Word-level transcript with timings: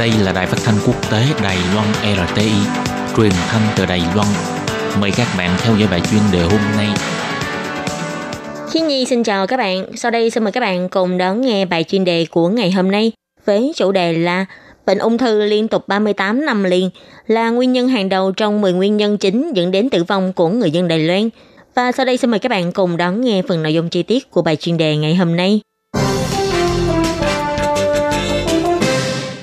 Đây 0.00 0.12
là 0.24 0.32
đài 0.32 0.46
phát 0.46 0.58
thanh 0.64 0.74
quốc 0.86 1.10
tế 1.10 1.22
Đài 1.42 1.56
Loan 1.74 1.86
RTI, 2.28 2.50
truyền 3.16 3.32
thanh 3.32 3.62
từ 3.76 3.86
Đài 3.86 4.02
Loan. 4.14 4.28
Mời 5.00 5.10
các 5.16 5.26
bạn 5.38 5.50
theo 5.62 5.76
dõi 5.76 5.88
bài 5.90 6.00
chuyên 6.10 6.20
đề 6.32 6.40
hôm 6.40 6.60
nay. 6.76 6.88
Khi 8.70 8.80
Nhi 8.80 9.04
xin 9.04 9.22
chào 9.22 9.46
các 9.46 9.56
bạn. 9.56 9.84
Sau 9.96 10.10
đây 10.10 10.30
xin 10.30 10.44
mời 10.44 10.52
các 10.52 10.60
bạn 10.60 10.88
cùng 10.88 11.18
đón 11.18 11.40
nghe 11.40 11.64
bài 11.64 11.84
chuyên 11.84 12.04
đề 12.04 12.26
của 12.30 12.48
ngày 12.48 12.70
hôm 12.70 12.90
nay 12.90 13.12
với 13.44 13.72
chủ 13.76 13.92
đề 13.92 14.12
là 14.12 14.46
bệnh 14.86 14.98
ung 14.98 15.18
thư 15.18 15.44
liên 15.44 15.68
tục 15.68 15.88
38 15.88 16.46
năm 16.46 16.64
liền 16.64 16.90
là 17.26 17.50
nguyên 17.50 17.72
nhân 17.72 17.88
hàng 17.88 18.08
đầu 18.08 18.32
trong 18.32 18.60
10 18.60 18.72
nguyên 18.72 18.96
nhân 18.96 19.18
chính 19.18 19.52
dẫn 19.54 19.70
đến 19.70 19.90
tử 19.90 20.04
vong 20.04 20.32
của 20.32 20.48
người 20.48 20.70
dân 20.70 20.88
Đài 20.88 20.98
Loan. 20.98 21.28
Và 21.74 21.92
sau 21.92 22.06
đây 22.06 22.16
xin 22.16 22.30
mời 22.30 22.40
các 22.40 22.48
bạn 22.48 22.72
cùng 22.72 22.96
đón 22.96 23.20
nghe 23.20 23.42
phần 23.48 23.62
nội 23.62 23.74
dung 23.74 23.88
chi 23.88 24.02
tiết 24.02 24.30
của 24.30 24.42
bài 24.42 24.56
chuyên 24.56 24.76
đề 24.76 24.96
ngày 24.96 25.14
hôm 25.14 25.36
nay. 25.36 25.60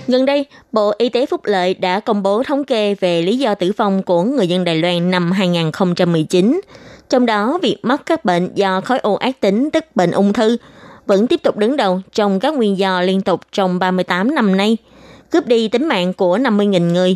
Gần 0.07 0.25
đây, 0.25 0.45
Bộ 0.71 0.93
Y 0.97 1.09
tế 1.09 1.25
Phúc 1.25 1.41
Lợi 1.43 1.73
đã 1.73 1.99
công 1.99 2.23
bố 2.23 2.43
thống 2.43 2.63
kê 2.63 2.95
về 2.95 3.21
lý 3.21 3.37
do 3.37 3.55
tử 3.55 3.71
vong 3.77 4.03
của 4.03 4.23
người 4.23 4.47
dân 4.47 4.63
Đài 4.63 4.75
Loan 4.75 5.11
năm 5.11 5.31
2019. 5.31 6.61
Trong 7.09 7.25
đó, 7.25 7.59
việc 7.61 7.77
mắc 7.81 8.01
các 8.05 8.25
bệnh 8.25 8.49
do 8.55 8.81
khối 8.81 8.99
u 8.99 9.15
ác 9.15 9.41
tính 9.41 9.69
tức 9.73 9.85
bệnh 9.95 10.11
ung 10.11 10.33
thư 10.33 10.57
vẫn 11.05 11.27
tiếp 11.27 11.43
tục 11.43 11.57
đứng 11.57 11.77
đầu 11.77 12.01
trong 12.13 12.39
các 12.39 12.53
nguyên 12.53 12.77
do 12.77 13.01
liên 13.01 13.21
tục 13.21 13.41
trong 13.51 13.79
38 13.79 14.35
năm 14.35 14.57
nay, 14.57 14.77
cướp 15.31 15.47
đi 15.47 15.67
tính 15.67 15.87
mạng 15.87 16.13
của 16.13 16.37
50.000 16.37 16.91
người. 16.93 17.15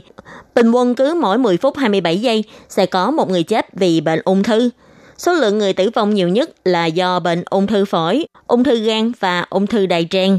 Bình 0.56 0.72
quân 0.72 0.96
cứ 0.96 1.18
mỗi 1.22 1.38
10 1.38 1.58
phút 1.58 1.78
27 1.78 2.18
giây 2.18 2.44
sẽ 2.70 2.86
có 2.86 3.12
một 3.12 3.30
người 3.30 3.44
chết 3.44 3.66
vì 3.74 4.02
bệnh 4.02 4.22
ung 4.24 4.44
thư. 4.44 4.70
Số 5.18 5.34
lượng 5.34 5.58
người 5.58 5.74
tử 5.74 5.90
vong 5.96 6.14
nhiều 6.14 6.30
nhất 6.30 6.50
là 6.66 6.86
do 6.86 7.20
bệnh 7.20 7.44
ung 7.50 7.68
thư 7.68 7.86
phổi, 7.86 8.26
ung 8.48 8.64
thư 8.64 8.76
gan 8.76 9.12
và 9.20 9.46
ung 9.50 9.68
thư 9.68 9.86
đại 9.86 10.08
tràng. 10.10 10.38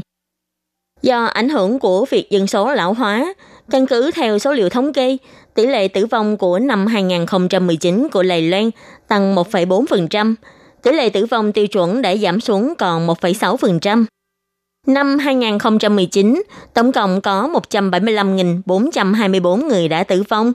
Do 1.03 1.25
ảnh 1.25 1.49
hưởng 1.49 1.79
của 1.79 2.05
việc 2.05 2.29
dân 2.29 2.47
số 2.47 2.73
lão 2.73 2.93
hóa, 2.93 3.33
căn 3.71 3.87
cứ 3.87 4.11
theo 4.11 4.39
số 4.39 4.53
liệu 4.53 4.69
thống 4.69 4.93
kê, 4.93 5.17
tỷ 5.55 5.65
lệ 5.65 5.87
tử 5.87 6.05
vong 6.05 6.37
của 6.37 6.59
năm 6.59 6.87
2019 6.87 8.07
của 8.11 8.23
Đài 8.23 8.41
Loan 8.41 8.69
tăng 9.07 9.35
1,4%, 9.35 10.35
tỷ 10.83 10.91
lệ 10.91 11.09
tử 11.09 11.25
vong 11.25 11.51
tiêu 11.51 11.67
chuẩn 11.67 12.01
đã 12.01 12.15
giảm 12.15 12.39
xuống 12.39 12.73
còn 12.77 13.07
1,6%. 13.07 14.05
Năm 14.87 15.19
2019, 15.19 16.43
tổng 16.73 16.91
cộng 16.91 17.21
có 17.21 17.49
175.424 17.69 19.67
người 19.67 19.87
đã 19.87 20.03
tử 20.03 20.23
vong, 20.29 20.53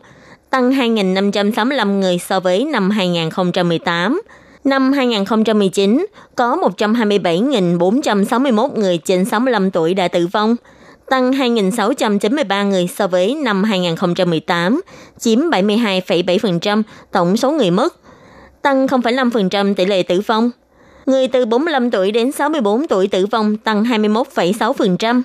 tăng 0.50 0.70
2.565 0.70 1.98
người 2.00 2.19
so 2.19 2.41
với 2.41 2.65
năm 2.65 2.91
2018. 2.91 4.20
Năm 4.64 4.92
2019, 4.92 6.06
có 6.37 6.56
127.461 6.78 8.69
người 8.75 8.98
trên 8.98 9.25
65 9.25 9.70
tuổi 9.70 9.95
đã 9.95 10.09
tử 10.09 10.27
vong, 10.27 10.56
tăng 11.11 11.31
2.693 11.31 12.69
người 12.69 12.87
so 12.87 13.06
với 13.06 13.34
năm 13.34 13.65
2018, 13.65 14.81
chiếm 15.19 15.39
72,7% 15.39 16.83
tổng 17.12 17.37
số 17.37 17.50
người 17.50 17.70
mất, 17.70 17.97
tăng 18.62 18.87
0,5% 18.87 19.75
tỷ 19.75 19.84
lệ 19.84 20.03
tử 20.03 20.20
vong. 20.20 20.50
Người 21.06 21.28
từ 21.28 21.47
45 21.47 21.91
tuổi 21.91 22.12
đến 22.12 22.33
64 22.33 22.87
tuổi 22.87 23.09
tử 23.09 23.27
vong 23.27 23.56
tăng 23.56 23.84
21,6%. 23.84 25.22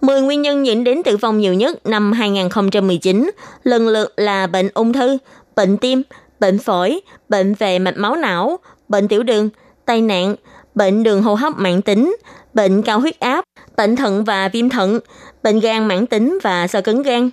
10 0.00 0.20
nguyên 0.20 0.42
nhân 0.42 0.66
dẫn 0.66 0.84
đến 0.84 1.02
tử 1.02 1.16
vong 1.16 1.38
nhiều 1.38 1.54
nhất 1.54 1.86
năm 1.86 2.12
2019 2.12 3.30
lần 3.64 3.88
lượt 3.88 4.12
là 4.16 4.46
bệnh 4.46 4.68
ung 4.74 4.92
thư, 4.92 5.18
bệnh 5.56 5.76
tim, 5.76 6.02
bệnh 6.44 6.58
phổi, 6.58 7.00
bệnh 7.28 7.54
về 7.54 7.78
mạch 7.78 7.96
máu 7.96 8.16
não, 8.16 8.58
bệnh 8.88 9.08
tiểu 9.08 9.22
đường, 9.22 9.48
tai 9.86 10.00
nạn, 10.00 10.34
bệnh 10.74 11.02
đường 11.02 11.22
hô 11.22 11.34
hấp 11.34 11.52
mãn 11.56 11.82
tính, 11.82 12.16
bệnh 12.54 12.82
cao 12.82 13.00
huyết 13.00 13.20
áp, 13.20 13.44
bệnh 13.76 13.96
thận 13.96 14.24
và 14.24 14.48
viêm 14.48 14.68
thận, 14.68 15.00
bệnh 15.42 15.60
gan 15.60 15.88
mãn 15.88 16.06
tính 16.06 16.38
và 16.42 16.66
sơ 16.66 16.80
cứng 16.80 17.02
gan. 17.02 17.30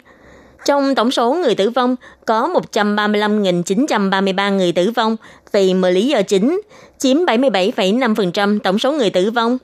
Trong 0.65 0.95
tổng 0.95 1.11
số 1.11 1.33
người 1.33 1.55
tử 1.55 1.69
vong, 1.69 1.95
có 2.25 2.49
135.933 2.71 4.55
người 4.55 4.71
tử 4.71 4.91
vong 4.95 5.17
vì 5.51 5.73
10 5.73 5.91
lý 5.91 6.07
do 6.07 6.21
chính, 6.21 6.61
chiếm 6.97 7.17
77,5% 7.17 8.59
tổng 8.59 8.79
số 8.79 8.91
người 8.91 9.09
tử 9.09 9.31
vong. 9.31 9.57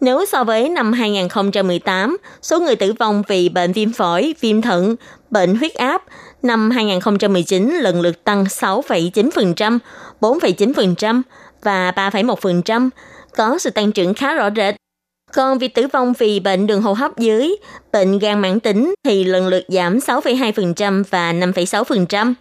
Nếu 0.00 0.24
so 0.26 0.44
với 0.44 0.68
năm 0.68 0.92
2018, 0.92 2.16
số 2.42 2.60
người 2.60 2.76
tử 2.76 2.92
vong 2.98 3.22
vì 3.28 3.48
bệnh 3.48 3.72
viêm 3.72 3.92
phổi, 3.92 4.34
viêm 4.40 4.62
thận, 4.62 4.96
bệnh 5.30 5.56
huyết 5.56 5.74
áp 5.74 6.02
năm 6.42 6.70
2019 6.70 7.70
lần 7.80 8.00
lượt 8.00 8.24
tăng 8.24 8.44
6,9%, 8.44 9.78
4,9% 10.20 11.22
và 11.62 11.90
3,1%, 11.90 12.90
có 13.36 13.58
sự 13.58 13.70
tăng 13.70 13.92
trưởng 13.92 14.14
khá 14.14 14.34
rõ 14.34 14.50
rệt. 14.56 14.74
Còn 15.32 15.58
việc 15.58 15.74
tử 15.74 15.86
vong 15.92 16.12
vì 16.18 16.40
bệnh 16.40 16.66
đường 16.66 16.82
hô 16.82 16.92
hấp 16.92 17.18
dưới, 17.18 17.56
bệnh 17.92 18.18
gan 18.18 18.40
mãn 18.40 18.60
tính 18.60 18.94
thì 19.04 19.24
lần 19.24 19.48
lượt 19.48 19.64
giảm 19.68 19.98
6,2% 19.98 21.02
và 21.10 21.32
5,6%. 21.32 22.34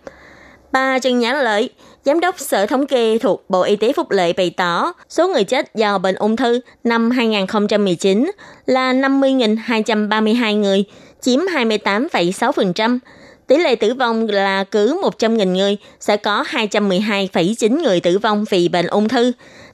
Bà 0.72 1.00
Trần 1.00 1.19
Nhã 1.19 1.34
Lợi, 1.34 1.69
Giám 2.06 2.20
đốc 2.20 2.40
Sở 2.40 2.66
Thống 2.66 2.88
kê 2.88 3.18
thuộc 3.18 3.50
Bộ 3.50 3.62
Y 3.62 3.76
tế 3.76 3.94
Phúc 3.94 4.12
Lợi 4.12 4.34
bày 4.34 4.50
tỏ, 4.58 4.94
số 5.10 5.28
người 5.28 5.44
chết 5.44 5.76
do 5.76 5.98
bệnh 5.98 6.16
ung 6.16 6.36
thư 6.36 6.60
năm 6.84 7.12
2019 7.12 8.32
là 8.66 8.94
50.232 8.94 10.60
người, 10.60 10.84
chiếm 11.22 11.40
28,6%. 11.40 13.00
Tỷ 13.48 13.58
lệ 13.58 13.76
tử 13.76 13.94
vong 13.94 14.28
là 14.30 14.64
cứ 14.64 15.02
100.000 15.02 15.52
người 15.54 15.78
sẽ 16.00 16.18
có 16.18 16.44
212,9 16.44 17.82
người 17.82 18.00
tử 18.00 18.18
vong 18.18 18.46
vì 18.50 18.70
bệnh 18.70 18.88
ung 18.88 19.08
thư, 19.08 19.31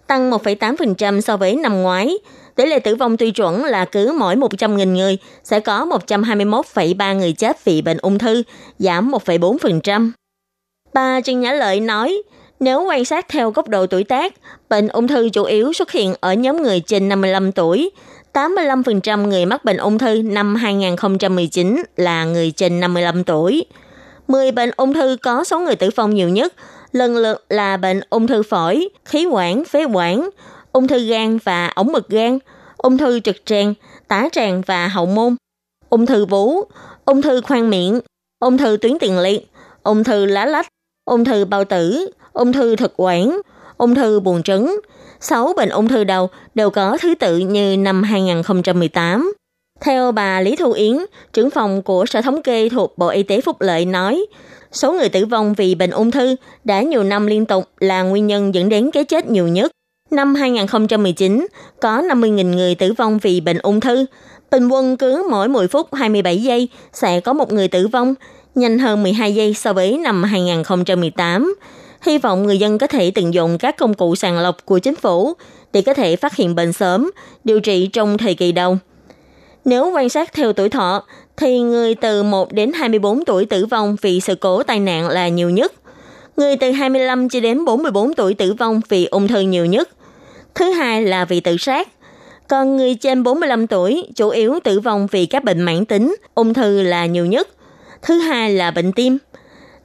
tăng 0.07 0.31
1,8% 0.31 1.21
so 1.21 1.37
với 1.37 1.55
năm 1.55 1.81
ngoái. 1.81 2.17
Tỷ 2.55 2.65
lệ 2.65 2.79
tử 2.79 2.95
vong 2.95 3.17
tiêu 3.17 3.31
chuẩn 3.31 3.63
là 3.63 3.85
cứ 3.85 4.15
mỗi 4.19 4.35
100.000 4.35 4.93
người 4.93 5.17
sẽ 5.43 5.59
có 5.59 5.87
121,3 6.07 7.15
người 7.15 7.33
chết 7.33 7.65
vì 7.65 7.81
bệnh 7.81 7.97
ung 7.97 8.19
thư, 8.19 8.43
giảm 8.79 9.11
1,4%. 9.11 10.11
Bà 10.95 11.21
Trần 11.21 11.39
Nhã 11.39 11.51
Lợi 11.51 11.79
nói, 11.79 12.21
nếu 12.59 12.83
quan 12.83 13.05
sát 13.05 13.25
theo 13.29 13.51
góc 13.51 13.69
độ 13.69 13.87
tuổi 13.87 14.03
tác, 14.03 14.33
bệnh 14.69 14.87
ung 14.87 15.07
thư 15.07 15.29
chủ 15.29 15.43
yếu 15.43 15.73
xuất 15.73 15.91
hiện 15.91 16.13
ở 16.19 16.33
nhóm 16.33 16.61
người 16.63 16.79
trên 16.79 17.09
55 17.09 17.51
tuổi. 17.51 17.91
85% 18.33 19.27
người 19.27 19.45
mắc 19.45 19.65
bệnh 19.65 19.77
ung 19.77 19.97
thư 19.97 20.21
năm 20.25 20.55
2019 20.55 21.83
là 21.95 22.25
người 22.25 22.51
trên 22.51 22.79
55 22.79 23.23
tuổi. 23.23 23.65
10 24.27 24.51
bệnh 24.51 24.71
ung 24.77 24.93
thư 24.93 25.17
có 25.21 25.43
số 25.43 25.59
người 25.59 25.75
tử 25.75 25.89
vong 25.95 26.15
nhiều 26.15 26.29
nhất, 26.29 26.53
lần 26.91 27.17
lượt 27.17 27.45
là 27.49 27.77
bệnh 27.77 28.01
ung 28.09 28.27
thư 28.27 28.43
phổi, 28.43 28.89
khí 29.05 29.25
quản, 29.25 29.65
phế 29.65 29.83
quản, 29.83 30.29
ung 30.71 30.87
thư 30.87 30.99
gan 30.99 31.37
và 31.37 31.67
ống 31.67 31.91
mực 31.91 32.09
gan, 32.09 32.39
ung 32.77 32.97
thư 32.97 33.19
trực 33.19 33.35
tràng, 33.45 33.73
tá 34.07 34.29
tràng 34.31 34.61
và 34.65 34.87
hậu 34.87 35.05
môn, 35.05 35.35
ung 35.89 36.05
thư 36.05 36.25
vú, 36.25 36.63
ung 37.05 37.21
thư 37.21 37.41
khoang 37.41 37.69
miệng, 37.69 37.99
ung 38.39 38.57
thư 38.57 38.77
tuyến 38.81 38.99
tiền 38.99 39.19
liệt, 39.19 39.47
ung 39.83 40.03
thư 40.03 40.25
lá 40.25 40.45
lách, 40.45 40.67
ung 41.05 41.25
thư 41.25 41.45
bao 41.45 41.65
tử, 41.65 42.09
ung 42.33 42.53
thư 42.53 42.75
thực 42.75 42.93
quản, 42.97 43.39
ung 43.77 43.95
thư 43.95 44.19
buồng 44.19 44.43
trứng. 44.43 44.79
6 45.19 45.53
bệnh 45.57 45.69
ung 45.69 45.87
thư 45.87 46.03
đầu 46.03 46.29
đều 46.55 46.69
có 46.69 46.97
thứ 47.01 47.15
tự 47.15 47.37
như 47.37 47.77
năm 47.77 48.03
2018. 48.03 49.33
Theo 49.81 50.11
bà 50.11 50.41
Lý 50.41 50.55
Thu 50.55 50.71
Yến, 50.71 50.97
trưởng 51.33 51.49
phòng 51.49 51.81
của 51.81 52.05
Sở 52.05 52.21
Thống 52.21 52.41
kê 52.41 52.69
thuộc 52.69 52.97
Bộ 52.97 53.07
Y 53.07 53.23
tế 53.23 53.41
Phúc 53.41 53.61
Lợi 53.61 53.85
nói, 53.85 54.25
số 54.71 54.93
người 54.93 55.09
tử 55.09 55.25
vong 55.25 55.53
vì 55.53 55.75
bệnh 55.75 55.91
ung 55.91 56.11
thư 56.11 56.35
đã 56.63 56.81
nhiều 56.81 57.03
năm 57.03 57.27
liên 57.27 57.45
tục 57.45 57.65
là 57.79 58.01
nguyên 58.01 58.27
nhân 58.27 58.53
dẫn 58.53 58.69
đến 58.69 58.91
cái 58.91 59.03
chết 59.03 59.29
nhiều 59.29 59.47
nhất. 59.47 59.71
Năm 60.11 60.35
2019, 60.35 61.47
có 61.81 62.01
50.000 62.01 62.55
người 62.55 62.75
tử 62.75 62.93
vong 62.93 63.17
vì 63.17 63.41
bệnh 63.41 63.57
ung 63.57 63.79
thư. 63.79 64.05
Bình 64.51 64.67
quân 64.67 64.97
cứ 64.97 65.27
mỗi 65.29 65.47
10 65.47 65.67
phút 65.67 65.93
27 65.93 66.41
giây 66.41 66.67
sẽ 66.93 67.19
có 67.19 67.33
một 67.33 67.51
người 67.51 67.67
tử 67.67 67.87
vong, 67.87 68.15
nhanh 68.55 68.79
hơn 68.79 69.03
12 69.03 69.35
giây 69.35 69.53
so 69.53 69.73
với 69.73 69.97
năm 69.97 70.23
2018. 70.23 71.55
Hy 72.01 72.17
vọng 72.17 72.43
người 72.43 72.59
dân 72.59 72.77
có 72.77 72.87
thể 72.87 73.11
tận 73.11 73.33
dụng 73.33 73.57
các 73.57 73.77
công 73.77 73.93
cụ 73.93 74.15
sàng 74.15 74.39
lọc 74.39 74.65
của 74.65 74.79
chính 74.79 74.95
phủ 74.95 75.33
để 75.73 75.81
có 75.81 75.93
thể 75.93 76.15
phát 76.15 76.35
hiện 76.35 76.55
bệnh 76.55 76.73
sớm, 76.73 77.11
điều 77.43 77.59
trị 77.59 77.87
trong 77.87 78.17
thời 78.17 78.35
kỳ 78.35 78.51
đầu. 78.51 78.77
Nếu 79.65 79.91
quan 79.95 80.09
sát 80.09 80.33
theo 80.33 80.53
tuổi 80.53 80.69
thọ, 80.69 81.03
thì 81.37 81.59
người 81.59 81.95
từ 81.95 82.23
1 82.23 82.53
đến 82.53 82.71
24 82.73 83.25
tuổi 83.25 83.45
tử 83.45 83.65
vong 83.65 83.95
vì 84.01 84.19
sự 84.19 84.35
cố 84.35 84.63
tai 84.63 84.79
nạn 84.79 85.09
là 85.09 85.27
nhiều 85.27 85.49
nhất. 85.49 85.73
Người 86.37 86.57
từ 86.57 86.71
25 86.71 87.29
cho 87.29 87.39
đến 87.39 87.65
44 87.65 88.13
tuổi 88.13 88.33
tử 88.33 88.53
vong 88.53 88.81
vì 88.89 89.05
ung 89.05 89.27
thư 89.27 89.39
nhiều 89.39 89.65
nhất. 89.65 89.89
Thứ 90.55 90.71
hai 90.71 91.03
là 91.03 91.25
vì 91.25 91.39
tự 91.39 91.57
sát. 91.57 91.87
Còn 92.47 92.77
người 92.77 92.95
trên 92.95 93.23
45 93.23 93.67
tuổi 93.67 94.07
chủ 94.15 94.29
yếu 94.29 94.59
tử 94.63 94.79
vong 94.79 95.07
vì 95.11 95.25
các 95.25 95.43
bệnh 95.43 95.61
mãn 95.61 95.85
tính, 95.85 96.15
ung 96.35 96.53
thư 96.53 96.81
là 96.81 97.05
nhiều 97.05 97.25
nhất. 97.25 97.47
Thứ 98.01 98.19
hai 98.19 98.53
là 98.53 98.71
bệnh 98.71 98.91
tim. 98.91 99.17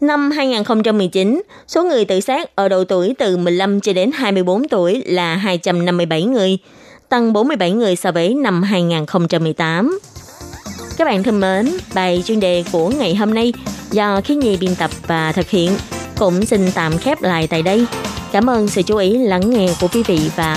Năm 0.00 0.30
2019, 0.30 1.42
số 1.68 1.84
người 1.84 2.04
tự 2.04 2.20
sát 2.20 2.56
ở 2.56 2.68
độ 2.68 2.84
tuổi 2.84 3.14
từ 3.18 3.36
15 3.36 3.80
cho 3.80 3.92
đến 3.92 4.10
24 4.14 4.68
tuổi 4.68 5.02
là 5.06 5.36
257 5.36 6.22
người, 6.22 6.58
tăng 7.08 7.32
47 7.32 7.70
người 7.70 7.96
so 7.96 8.12
với 8.12 8.34
năm 8.34 8.62
2018. 8.62 9.98
Các 10.96 11.04
bạn 11.04 11.22
thân 11.22 11.40
mến, 11.40 11.70
bài 11.94 12.22
chuyên 12.26 12.40
đề 12.40 12.64
của 12.72 12.88
ngày 12.88 13.14
hôm 13.14 13.34
nay 13.34 13.52
do 13.90 14.20
Khí 14.20 14.34
Nhi 14.34 14.56
biên 14.56 14.74
tập 14.74 14.90
và 15.06 15.32
thực 15.32 15.50
hiện 15.50 15.70
cũng 16.18 16.46
xin 16.46 16.70
tạm 16.74 16.98
khép 16.98 17.22
lại 17.22 17.46
tại 17.46 17.62
đây. 17.62 17.86
Cảm 18.32 18.50
ơn 18.50 18.68
sự 18.68 18.82
chú 18.82 18.96
ý 18.96 19.18
lắng 19.18 19.50
nghe 19.50 19.68
của 19.80 19.88
quý 19.92 20.02
vị 20.06 20.20
và 20.36 20.48